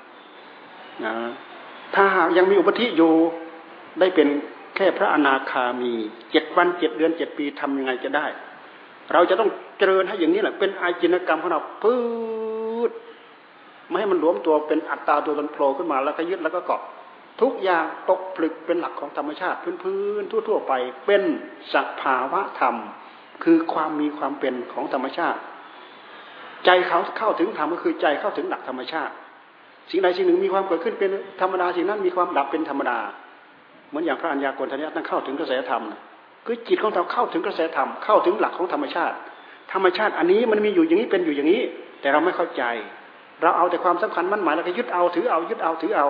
[1.05, 1.15] นะ
[1.95, 3.13] ถ้าหากยังมีอุปธิอยู่
[4.01, 4.29] ได้เป็น
[4.77, 5.93] แค่พระอนาคามี
[6.31, 8.27] เจ็ดวันเจ็ดเดือนเจ็ดปีทำยังไงจะได้
[9.13, 11.97] เราจะต้องเจริญให้อย่างนี้แหละเป็นอาจินกรรมของเราพื
[12.89, 12.91] ด
[13.89, 16.83] ไม่ให้มันหลวมตัวเป็นอัตตาตัวตนโผล่ขึ้นมาแล้วก็ยึดแล้วก็เกาะ
[17.41, 20.73] ทุกอย่างตกผลึกเป็นหลักของธรรมชาติพื้นๆทั่ว ๆ ไป
[21.07, 21.23] เป็น
[21.75, 22.77] สภาวะธรรม
[23.45, 25.41] คือความมีความเป็นของธรรมชาติ
[26.65, 29.13] ใจเขาเข้าถึงธรรมก็คือใจเข้าถึงหลักธรรมชาติ
[29.91, 32.99] สิ่งใดสิ่งหนึ่งมีความเกิดขึ้นเป็นธรรมดาสิ่งนั้นมีความดับเป็นธรรมดา
[33.89, 35.83] เหมือนอย่างพระัญญากรทัญญาตั้งเข้าถึงกระแสธรรม
[36.47, 39.17] คือจิตของเราเข้าถึงกระแสธรรมเข้าถึงหลักของธรรมชาติ
[39.73, 41.63] ธรรมชาติอันนี้มันมีอยู่อย่างนี้เป็นอยู่อย่างนี้
[42.01, 42.63] แต่เราไม่เข้าใจ
[43.43, 46.07] เราเอาแต่ความสำคัญมั่นหมายแล้วก็ยึดเอาถือเอายึดเอาถือเอา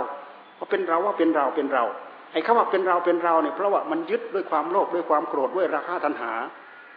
[0.58, 1.84] ว่าเป็นเราว่าเป็นเราเป็นเรา
[2.32, 6.32] ไอ้คำว่าเป็นเราเป็นเราเนี่ยเพราะว่ามันยึดด้วยความโลภด้วยความโกรธด้วยราคะตัณหา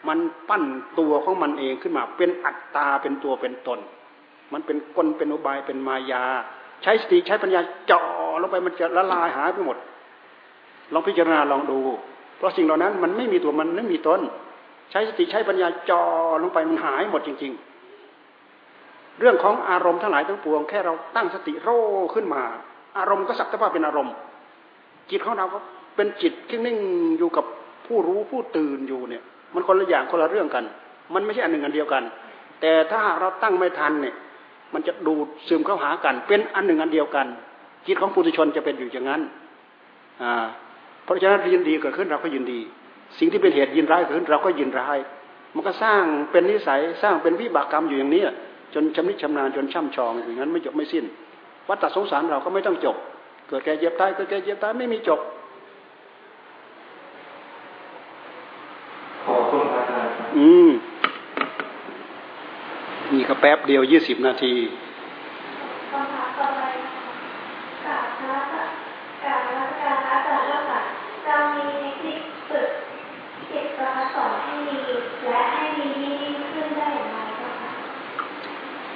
[0.08, 0.64] มันปั้น
[1.00, 3.80] ตัวของมันเองขึ้นมาเป็นอัตตาเป็นตัวเป็นตน
[4.54, 6.24] มันเป็นกลเป็นอุบายเป็นมายา
[6.84, 8.06] ใช้สติใช้ปัญญาเจาะ
[8.42, 9.78] ลงไปมันจะละลายหายไปหมด
[10.94, 11.80] ลองพิจารณาลองดู
[12.38, 14.22] เพราะสิ่งเหล่านั้นมันไม่มีตัวมันไม่มีตน
[14.92, 16.04] ใช้สติใช้ปัญญาจอ
[16.42, 17.54] ลงไปมันหายหมดจริง
[18.36, 21.80] ๆ เรื่องของอารมณ์ทั้งหลายทั้งปวงแค่เราตั้งสติโร่
[22.14, 22.44] ขึ้นมา
[22.98, 24.14] อารมณ์ก็สักแต่ว่าเป็นอารมณ์
[25.12, 25.60] จิตของเราก็
[25.96, 26.78] เป็นจิตที่นิ่ง
[27.18, 27.46] อยู่กับ
[27.86, 30.64] ผู้รู้ผู้ตื่นอยู่เนี่ย มันคนละอย่างคนละเรื่องกัน
[31.14, 32.04] มันไม่ใช่อันหนึ่งอันเดียวกัน
[32.62, 34.16] แต่ถ้าเราตั้งไม่ทันเนี่ย
[34.74, 37.28] มันจะดูดซึมเข้าหากัน เป็นอันหนึ่งอันเดียวกัน
[37.88, 39.22] จิตของปุถุชนจะเป็นอยู่อย่างนั้น
[40.22, 40.34] อ่า
[41.04, 42.60] เพราะฉะนั้นยินดีเกิดขึ้นเราก็ยินดี
[43.20, 44.98] สิ่งที่เป็นเหตุยินร้ายเกิดขึ้นเราก็ยินร้าย
[45.56, 48.24] มันก็สร้างเป็นนิสัยสร้างเป็นวิบากกรรมอยู่อย่างนี้
[48.74, 51.06] จนชำนิชำนาญจนช่ำชองอย่างนั้นไม่จบไม่สิ้น
[51.68, 52.96] วัฏสงสารเราก็ไม่ต้องจบ
[53.48, 55.20] เกิดแก่เจ็บตายเกิดแก่เจ็บตายไม่มีจบ
[59.26, 60.70] ขอบคุณอาจารย์อืม
[63.14, 64.54] นี่ก็แป๊บเดียวยี่สิบนาที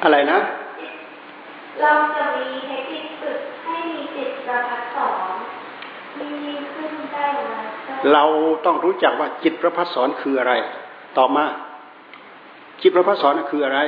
[0.04, 0.40] อะไรนะ
[1.82, 5.34] เราจะมีเทคนิคฝึกให้มีจิตประพัดสอน
[6.20, 7.56] มีขึ้นได้ไหม
[8.14, 8.24] เรา
[8.66, 10.54] ต้องรู้จักว่าจิตประพัดสอนคืออะไร
[11.18, 11.46] ตอบมา
[12.82, 13.80] จิตประพัดสอนคืออะไร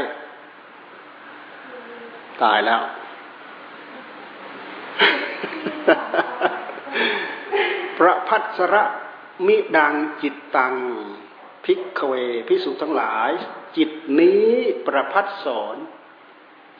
[2.43, 2.81] ตายแล้ว
[7.97, 8.83] พระพัสระ
[9.47, 10.75] มิดังจิตตัง
[11.65, 12.13] พิกเว
[12.47, 13.31] พิสุทั้งหลาย
[13.77, 14.47] จิตนี้
[14.87, 15.75] ประพัดสอน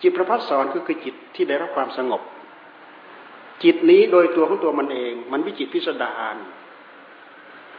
[0.02, 2.22] จิตประพัดสอนก็คือจิตที่ได้รับความสงบ
[3.64, 6.36] จิตนี้โดยตัวของตัวมันเอง มันวิจิตพิสดาร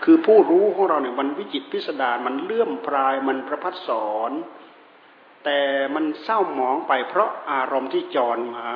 [0.05, 4.33] คือผู้รู้ของเราเนี่ยมันวิจิตพิสดารมันเลื่อมพรายมันประพัดสอน
[5.45, 5.61] แต่
[5.95, 8.71] มันเศร้าหมองไปเพราะอารมณ์ที่จรมา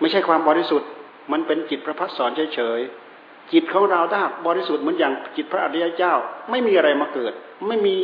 [0.00, 0.88] ไม่ใช่ความบริสุทธิ์
[1.32, 6.14] มันเป็นจิตประพัดสอนเฉยๆจิตของเราถ้าบริสุทธิ์เหมือนอย่างจิตพระอริยเจ้า
[6.50, 7.32] ไม่มีอะไรมาเกิด
[7.68, 7.96] ไม่มี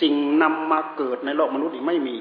[0.00, 2.16] สิ่งนำมาเกิดในโลกมนุษย์อีกไม่มี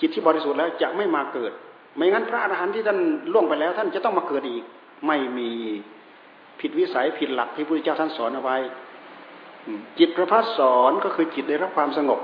[0.00, 1.52] จิตที่บริสุทธิ์แล้วจะไม่มาเกิด
[1.96, 2.98] ไม่งั้นพระอรหันต์ที่ท่าน
[3.32, 4.64] ล่วงไปแล้ว ท่านจะต้องมาเกิดอีก
[5.06, 5.50] ไม่มี
[6.60, 8.56] ผิดวิสัยผิดหลักที่พระพุทธเจ้าท่านสอนเอาไว้
[9.98, 12.20] จิตพระพัฒสอนก็คือจิตได้รับความสงบ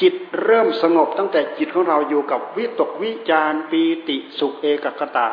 [0.00, 5.28] จิตเริ่มสงบตั้งแต่จิตของเราอยู่กับวิตกวิจารปีติสุขเอกกตา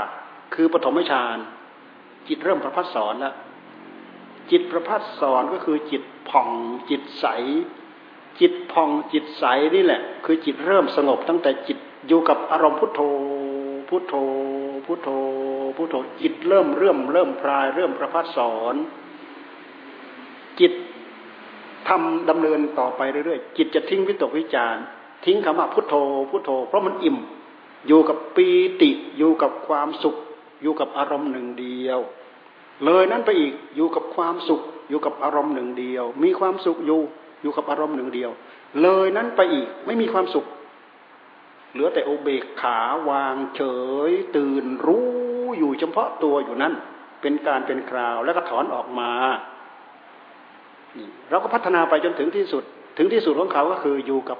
[0.53, 1.37] คือปฐมฌาน
[2.27, 3.35] จิตเริ่มพระพัฒสอนแล้ว
[4.51, 6.49] จิตพระพัฒสอนก็คือจิตผ่อง
[6.89, 7.25] จิตใส
[8.39, 9.45] จิตพองจิตใส
[9.75, 13.01] นี่แหละ คือจิตเริ่มสงบตั้งแต่จิตอยู่กับอารมณ์พุทโธ
[13.89, 14.13] พุทโธ
[14.85, 15.09] พุทโธ
[15.77, 18.75] พุทโธ จิตเริ่มเริ่มเริ่มพลาย เริ่มประพัดสอน
[21.89, 24.75] ทำดำเนินต่อไปเรื่อยๆจิตจะทิ้งวิตกวิจาร
[25.25, 25.95] ทิ้งคำว่าพุทโธ
[26.29, 27.17] พุทโธ เพราะมันอิ่ม
[27.87, 28.47] อยู่กับปี
[28.81, 30.15] ติอยู่กับความสุข
[30.61, 31.99] อยู่กับอารมณ์หนึ่งเดียว
[32.85, 37.01] เลยนั้นไปอีกอยู่กับความสุข อยู่กับอารมณ์หนึ่งเดียว มีความสุขอยู่
[37.41, 38.31] อยู่กับอารมณ์หนึ่งเดียว
[38.81, 40.45] เลยนั้นไปอีกไม่มีความสุข
[41.71, 43.61] เหลือแต่โอเบกขาวางเฉ
[44.09, 45.07] ย ตื่นรู้
[45.59, 46.73] อยู่เฉพาะตัวอยู่นั้น
[47.21, 49.11] เป็นการเป็นคราวแล้วก็ถอนออกมา
[51.29, 52.63] เราก็พัฒนาไปจนถึงที่สุด
[52.97, 54.37] ถึงที่สุดของเขาก็คืออยู่กับ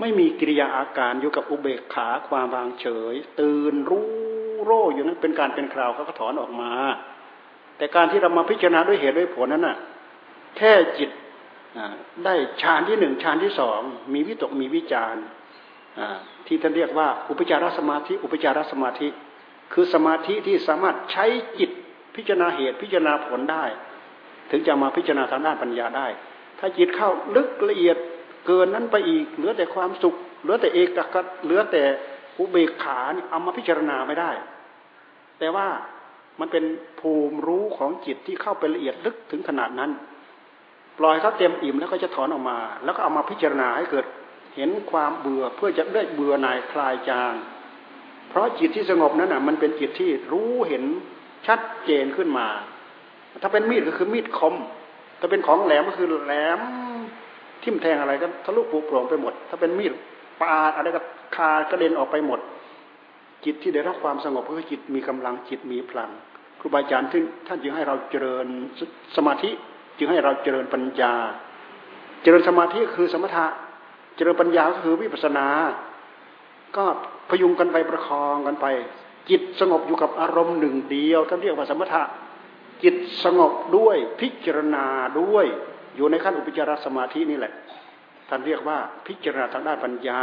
[0.00, 4.08] ไม่มีกิริยาอาการอยู่กับอุเบกขาความวางเฉย ตื่นรู้
[4.64, 6.72] โรอยู่นั้นเป็นการเป็นคราวเขาก็ถอนออกมา
[7.76, 9.76] แต่การที่เรามาพิจารณาด้วยเหตุด้วยผลนั้นน่ะ
[10.56, 11.10] แค่จิต
[12.24, 13.80] ได้ฌานที่หนึ่งฌานที่สอง
[14.14, 15.14] มีวิตกมีวิจาร
[16.46, 19.08] ที่ท่านเรียกว่าอุปจารสมาธิ อุปจารสมาธิ
[19.72, 21.26] คือสมาธิที่สามารถใช้
[21.58, 21.70] จิต
[22.16, 23.64] พิจารณาเหตุพิจารณาผลได้
[24.50, 26.06] ถึงจะมาพิจารณาทางด้านปัญญาได้
[26.58, 27.96] ถ้าจิตเข้าลึกละเอียด
[28.46, 31.82] เกินนั้นไปอีก เหลือแต่ความสุข เหลือแต่เอกกัตเหลือแต่
[32.38, 32.98] อุเบกขา
[33.30, 34.30] เอามาพิจารณาไม่ได้
[35.38, 35.66] แต่ว่า
[36.40, 36.64] มันเป็น
[37.00, 39.90] ภูมิรู้ของจิตที่เข้าไปละเอียดลึกถึงขนาดนั้น
[40.98, 44.06] ปล่อยเขาเต็มอิ่มแล้วก็จะถอนออกมา แล้วก็เอามาพิจารณาให้เกิด
[44.56, 47.32] เห็นความเบื่อเพื่อจะได้เบื่อหน่ายคลายจาง
[48.28, 50.84] เพราะจิตที่สงบนั้นอะ มันเป็นจิตที่รู้เห็น
[51.46, 52.48] ชัดเจนขึ้นมา
[53.42, 54.54] ถ้าเป็นมีดก็คือมีดคม
[55.20, 56.60] ถ้าเป็นของแหลมก็คือแหลม
[57.62, 59.92] ทิ่มแทงอะไรก็ทะลุปุโปร่งไปหมด ถ้าเป็นมีด
[60.40, 61.00] ปาดอะไรก็
[61.36, 62.40] คากระเด็นออกไปหมด
[63.44, 66.10] จิตที่ได้รับความสงบก็คือจิตมีกำลังจิตมีพลัง
[66.60, 67.08] ครูบาอาจารย์
[67.46, 68.46] ท่านจึงให้เราเจริญ
[69.16, 69.50] สมาธิ
[69.98, 71.12] จึงให้เราเจริญปัญญา
[72.22, 73.46] เจริญสมาธิคือสมถะ
[74.16, 75.46] เจริญปัญญาก็คือวิปัสนา
[76.76, 76.84] ก็
[77.28, 78.66] พยุงกันไปประคองกันไป
[79.30, 82.02] จิตสงบอยู่กับอารมณ์หนึ่งเดียวท่านเรียกว่าสมถะ
[82.82, 84.84] จิตสงบด้วยพิจารณา
[85.20, 85.46] ด้วย
[85.96, 87.52] อยู่ในขั้นอุปจารสมาธินี่แหละ
[88.28, 90.20] ท่านเรียกว่าพิจารณาทางด้านปัญญา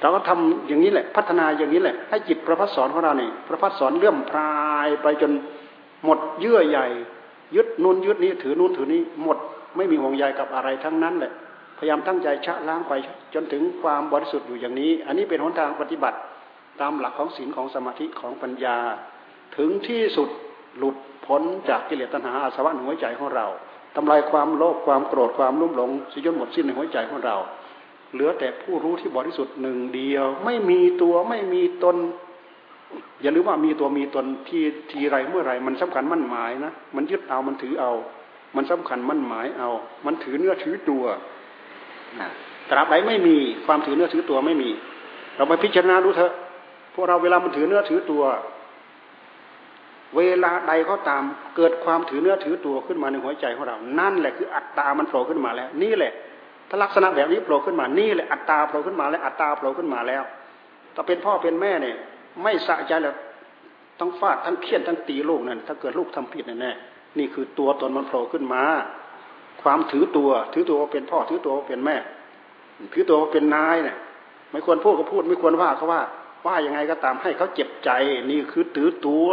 [0.00, 4.54] เราก็ทำอย่างนี้แหละ พัฒนาอย่างนี้แหละ ให้จิตประพัฒสอนของเราเนี่ยประพัฒสอนเลื่อมพรา
[4.86, 5.32] ยไปจน
[6.04, 6.86] หมดเยื่อใหญ่
[7.56, 9.38] ยึดนู่นยึดนี้ถือนู่นถือนี้หมด
[9.76, 11.32] ไม่มีห่วงใยกับอะไรทั้งนั้นแหละ
[11.78, 12.92] พยายามตั้งใจชะล้างไป
[13.34, 16.18] จนถึงความบริสุทธิ์อยู่อย่างนี้ อันนี้เป็นหนทางปฏิบัติ
[16.80, 18.78] ตามหลักของศีลของสมาธิของปัญญา
[19.56, 20.28] ถึงที่สุด
[20.78, 23.46] หลุดพ้นจากกิเลสตัณหาอาสวะในหัวใจของเรา
[23.96, 27.36] ทำลายความโลภความโกรธความรุ่มหลงสิยนหมดสิ้นในหัวใจของเรา
[28.12, 31.96] เหลือแต่ผู้รู้ที่บริสุทธิ์หนึ่งเดียว ไม่มีตัวไม่มีตน
[33.22, 37.92] อย่าลืมว่ามีตัวมีตนที่ทีไรเมื่อไรมันสำคัญมั่นหมายนะมันยึดเอามันถือเอา
[38.56, 39.70] มันสำคัญมั่นหมายเอา
[40.06, 41.04] มันถือเนื้อถือตัว
[42.70, 43.36] ตราบใดไม่มี
[43.66, 44.70] ความถือเนื้อถือตัวไม่มี
[45.36, 46.32] เราไปพิจารณาดูเถอะ
[46.94, 48.22] พวกเราเวลามันถือเนื้อถือตัว
[50.16, 51.22] เวลาใดก็ตาม
[51.56, 56.12] เกิดความถือเนื้อถือตัวขึ้นมาในหัวใจของเรา นั่นแหละคืออัตตามันโผล่ขึ้นมาแล้ว นี่แหละ
[56.68, 60.22] ถ้าลักษณะแบบนี้โผล่ขึ้นมา นี่แหละอัตตาโผล่ขึ้นมาแล้วอัตตาโผล่ขึ้นมาแล้ว
[60.94, 61.96] ถ้าเป็นพ่อเป็นแม่เนี่ย
[62.42, 63.14] ไม่สะใจแล้ว
[64.00, 68.62] ต้องฟาดทั้งเคียนทั้งตีลูกนั่นถ้าเกิดลูกทำผิดแน่ๆนี่คือตัวตนมันโผล่ขึ้นมา
[69.62, 71.96] ความถือตัว ถือตัวว่าเป็นพ่อถือตัวว่าเป็นแม่
[72.92, 73.96] ถือตัวว่าเป็นนายเนี่ย
[74.50, 76.02] ไม่ควรพูดก็พูดไม่ควรว่าเขาว่า
[76.46, 77.90] ว่ายังไงก็ตามให้เขาเจ็บใจ
[78.30, 79.28] นี่คือถือตัว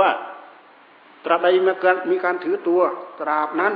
[1.26, 2.82] ตราบใดมีการมีการถือตัว
[3.20, 3.74] ตราบนั้น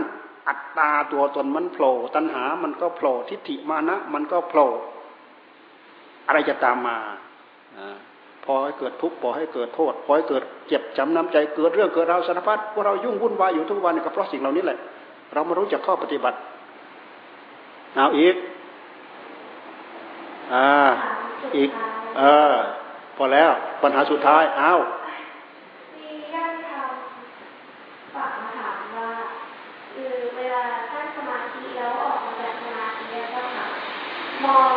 [0.48, 4.70] อัตตาตัวตนมันโผล่ตัณหามันก็โผล่ทิฏฐิมานะมันก็โผล่
[6.28, 6.98] อะไรจะตามมา
[8.46, 14.80] พอให้เกิดทุกข์พอให้เกิดโทษพอให้เกิดเจ็บจำน้ำใจเกิดเรื่องเกิดราวสารพัดพวกเรายุ่งวุ่นวายอยู่ทุกวันก็เพราะสิ่งเหล่านี้แหละ
[15.34, 16.38] เรามารู้จักข้อปฏิบัติ
[17.96, 18.36] เอาอีก
[20.54, 20.68] อ่า
[21.58, 21.70] อีก
[22.18, 22.54] เออ
[23.18, 24.74] พอแล้วปัญหาสุดท้ายเอา
[25.96, 26.92] มีญาติธรรม
[28.16, 29.10] ฝากมาถามว่า
[29.94, 33.66] คือเวลาท่านสมาธิแล้วออกมาจากสมาธิแล้วก็ค่ะ
[34.50, 34.74] มอง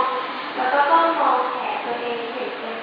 [0.56, 2.76] แล้วก็ต้องมองแผลตัวเองเห็นเป็น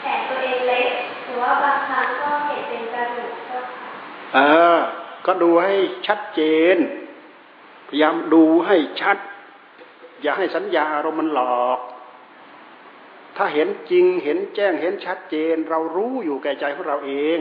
[0.00, 0.88] แขนตัวเองเล็ก
[1.24, 3.90] หรือว่าบางครั้งก็เห็นเป็นกระดูกก็ค่ะ
[4.34, 4.38] เอ
[4.76, 4.78] อ
[5.26, 5.74] ก็ดูให้
[6.06, 6.40] ชัดเจ
[6.74, 6.76] น
[7.88, 9.18] พยายามดูให้ชัด
[10.22, 11.78] อย่าให้สัญญาอารมณ์มันหลอก
[13.36, 17.38] ถ้าเห็นจริงเห็นแจ้งเห็นชัดเจน เรารู้อยู่แก่ใจของเราเอง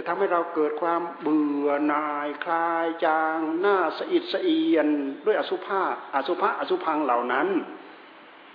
[0.00, 4.88] จะทำให้เราเกิดความเบื่อหน่ายคลายจางหน้าสะอิดสะเอียน
[5.24, 5.82] ด้วยอสุภะ
[6.14, 7.48] อสุภะอสุพังเหล่านั้น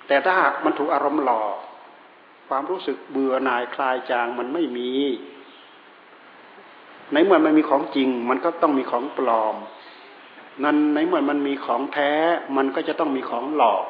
[0.08, 1.56] แต่ถ้าหากมันถูกอารมณ์หลอก
[2.49, 4.91] ความรู้สึกเบื่อหน่ายคลายจางมันไม่มี
[7.13, 9.56] ในเมื่อมันมีของจริง มันก็ต้องมีของปลอม
[10.63, 12.12] นั้นในเมื่อมันมีของแท้
[12.58, 13.84] มันก็จะต้องมีของหลอก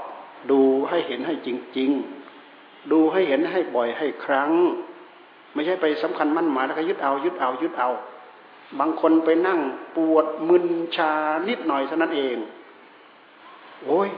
[0.52, 1.92] ดูให้เห็นให้จริง
[2.42, 4.52] ๆ ดูให้เห็นให้บ่อยให้ครั้ง
[5.54, 7.90] ไม่ใช่ไปสำคัญมั่นหมายแล้วก็ยึดเอายึดเอายึดเอา
[8.80, 9.60] บางคนไปนั่ง
[9.96, 11.12] ปวดมึนชา
[11.48, 12.38] นิดหน่อยเท่านั้นเอง
[13.86, 14.10] โอ้ย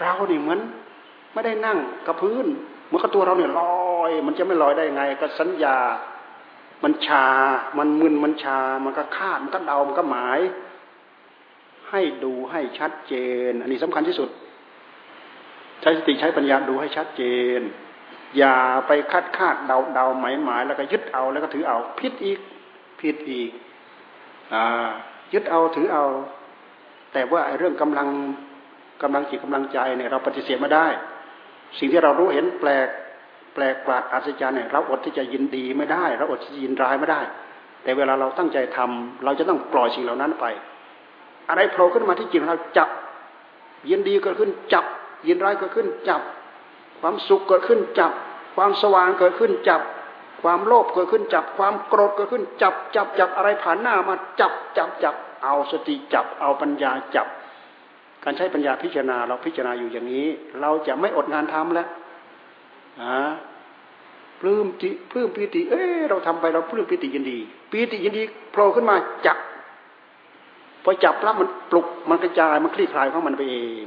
[0.00, 0.60] เราเนี่เหมือน
[1.32, 2.46] ไม่ได้นั่งกับพื้น
[2.88, 3.62] เมื่อตัวเราเนี่ยล
[3.96, 5.76] อย มันจะไม่ลอยได้ไง ก็สัญญา
[6.84, 7.26] มันชา
[7.78, 10.40] มันมึนมันชา มันก็คาดมันก็เดามันก็หมาย
[11.90, 13.14] ให้ดูให้ชัดเจ
[13.50, 14.28] น อันนี้สำคัญที่สุด
[15.80, 17.22] ใช้สติใช้ปัญญาดูให้ชัดเจ
[17.58, 17.60] น
[18.36, 18.54] อย่า
[18.86, 22.38] ไปคาดคาดเดาเดาหมายหมายแล้วก็ยึดเอาแล้วก็ถือเอาผิดอีก
[23.00, 23.50] ผิดอีก
[24.52, 24.88] อ่า
[25.32, 26.04] ยึดเอาถือเอา
[27.12, 28.08] แต่ว่าไอ้เรื่องกำลัง
[29.02, 30.86] กำลังจิตกำลังใจเนี่ยเราปฏิเสธไม่ได้
[31.78, 32.88] สิ่งที่เรารู้เห็นแปลก
[33.54, 37.20] แปลกประหลาดอัศจรรย์เนี่ยเราอดที่จะยินดีไม่ได้ เราอดที่จะยินร้ายไม่ได้
[37.82, 40.44] แต่เวลาเราตั้งใจทำเราจะต้องปล่อยสิ่งเหล่านั้นไป
[41.48, 42.88] อะไรโผล่ขึ้นมาที่จิตเราจับ
[43.90, 44.84] ยินดีกิดขึ้นจับ
[45.28, 46.22] ยินร้ายกิดขึ้นจับ
[47.00, 48.12] ความสุขเกิดขึ้นจับ
[48.56, 49.80] ความสว่างเกิดขึ้นจับ
[50.42, 57.26] ความโลภเกิดขึ้นจับ ความโกรธเกิดขึ้นจับจับจับอะไรผ่านหน้ามาจับจับจับเอาสติจับเอาปัญญาจับ
[58.24, 60.26] การใช้ปัญญาพิจารณาเราพิจารณาอยู่อย่างนี้
[60.60, 61.88] เราจะไม่อดงานทำแล้ว
[63.00, 63.14] อ่า
[64.40, 67.38] ปลื้มติปลื้มปีติ เอ้เราทำไปเราปลื้มปีติยินดี
[67.70, 69.38] ปีติยินดีโผล่ขึ้นมาจับ
[70.84, 73.86] พอพอจับแล้วมันปลุกมันกระจายมันคลี่คลายของมันไปเอง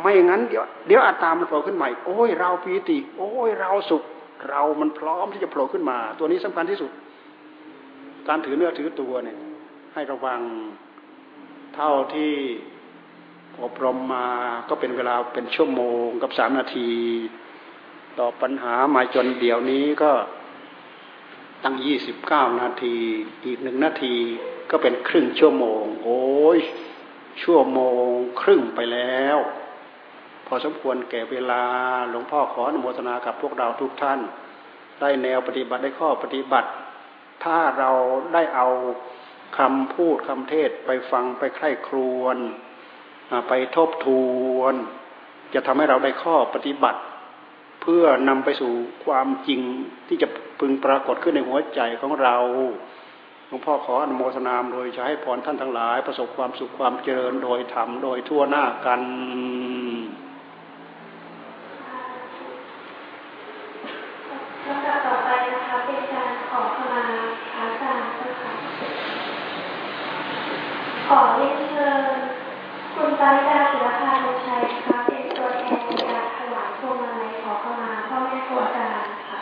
[0.00, 4.02] ไม่งั้นเดี๋ยวเดี๋ยวอาตามันโผล่ขึ้นใหม่ โอ้ยเราปีติ โอ้ยเราสุข
[4.50, 6.90] เรามันพร้อมที่จะโผล่ขึ้นมา ตัวนี้สำคัญที่สุด
[8.28, 9.38] การถือเนื้อถือตัวเนี่ย
[9.94, 10.40] ให้ระวัง
[11.74, 12.32] เท่าที่
[13.62, 14.28] อบรมมา
[14.68, 16.90] ก็เป็นเวลาเป็นชั่วโมงกับสามนาที
[18.18, 20.12] ต่อปัญหามาจนเดี๋ยวนี้ก็
[21.64, 22.96] ตั้งยี่สิบเก้านาที
[23.44, 24.14] อีกหนึ่งนาที
[24.70, 26.58] ก็เป็นครึ่งชั่วโมง โอ้ย
[27.42, 28.08] ชั่วโมง
[28.40, 29.38] ครึ่งไปแล้ว
[30.46, 31.62] พอสมควรแก่เวลา
[32.10, 34.20] หลวงพ่อขออนุโมทนากับพวกเราทุกท่าน
[35.00, 36.68] ได้แนวปฏิบัติได้ข้อปฏิบัติ
[37.44, 37.90] ถ้าเรา
[38.34, 38.68] ได้เอา
[39.58, 42.36] คำพูดคำเทศไปฟังไปใคร่ครวน
[43.48, 44.08] ไปทบท
[44.56, 44.74] วน
[45.54, 47.00] จะทำให้เราได้ข้อปฏิบัติ
[47.82, 48.72] เพื่อนำไปสู่
[49.04, 49.60] ความจริง
[50.08, 50.28] ที่จะ
[50.60, 52.36] พึงปรากฏขึ้นในหัวใจของเรา
[53.48, 59.00] หลวงพ่อขออนุโมทนามโดยจะให้พรท่านทั้งหลาย ประสบความสุขความเจริญโดยธรรมโดยทั่วหน้ากัน
[64.68, 67.04] ลำดับต่อไปนะคะเป็นการขอขมา
[67.52, 68.52] พระอาจารย์นะคะ
[71.08, 72.04] ขอเรียนเชิญ
[72.94, 79.40] คุณปาริดาศิลปาลงชัยนะคะเป็นตัวแทนในการถวายพวงมาลัยขอขมาพ่อแม่ครูอาจารย์ค่ะ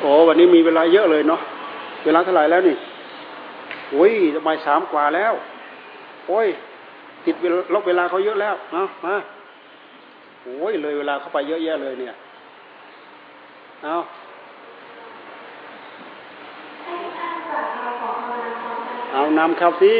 [0.00, 1.40] โอ้วันนี้มี เวลาเยอะเลยเนาะ
[2.04, 2.76] เวลาเท่าไหร่แล้วนี่
[3.92, 5.32] โอ้ยจะบ่ายสามกว่าแล้ว
[6.28, 6.48] โอ้ย
[7.24, 7.36] ติด
[7.74, 9.16] ลบเวลาเขาเยอะแล้วเนาะมา
[10.42, 12.14] โอ้ยเลยเวลาเข้าไปเยอะแยะเลยเนี่ย
[13.82, 13.96] เอา
[19.12, 19.94] เอานำครับสิ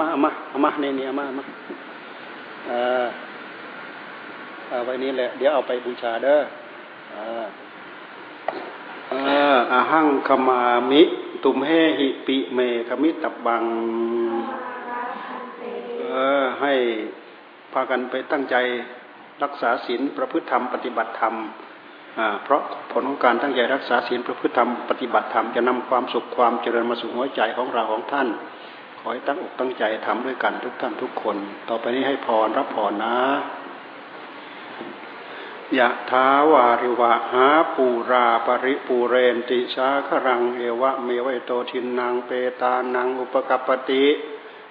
[0.00, 1.44] มามามามามาเนี่ยเนี่ยมามา
[2.68, 2.72] เอ
[3.04, 3.06] อ
[4.68, 6.40] เอาไว้นี้แหละ เดี๋ยวเอาไปบูชาเด้อ
[7.12, 7.44] เออ
[9.10, 9.14] เอ
[9.54, 11.02] ออาหังคมามิ
[11.44, 13.64] ตุมเฮหิปิเมคมิตับบัง
[16.10, 16.72] เออ ให้
[17.72, 18.56] พากันไปตั้งใจ
[19.42, 21.34] รักษาศีลประพฤติธรรม ปฏิบัติธรรม
[22.44, 28.28] เพราะผลของการตั้งใจรักษาศีลประพฤติธรรมปฏิบัติธรรมจะนำความสุขความเจริญมาสู่หัวใจของเราของท่าน
[28.98, 31.36] ขอให้ตั้งอกตั้งใจทำด้วยกันทุกท่านทุกคน
[31.68, 33.16] ต่อไปนี้ให้พรรับพรนะ
[35.78, 42.30] ยะถาวาริวะหาปูรา ปะริปูเรนติสาคะรังเอวะเมวะ อิโตทินนังเป
[42.60, 44.04] ตานังอุปะกัปปะติ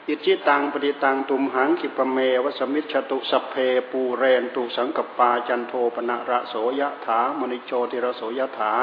[0.07, 3.55] อิจฉิตังปัตถิตังตุมหังขิปปะเมวะ สะมิชฌะตุสัพเพ
[3.91, 8.73] ปูเรนตุสังกัปปาจันโทปัณณะระโสยะถา มะณิโชติระโสยะถา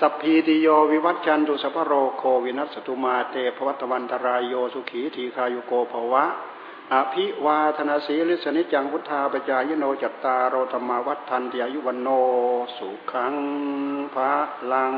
[0.00, 6.24] สัพพีติโยวิวัตจันตุสัพโรโควินัสตุมาเตภวัตวันตรายโยสุขีทีคายุโกภวะ
[6.92, 12.08] อภิวาธนาสีลิสนิจังพุทธาปจายโนจัตตาโรธรรมาวัฏทันติอายุวันโน
[12.76, 13.34] สุขัง
[14.14, 14.34] พระ
[14.72, 14.94] ลัง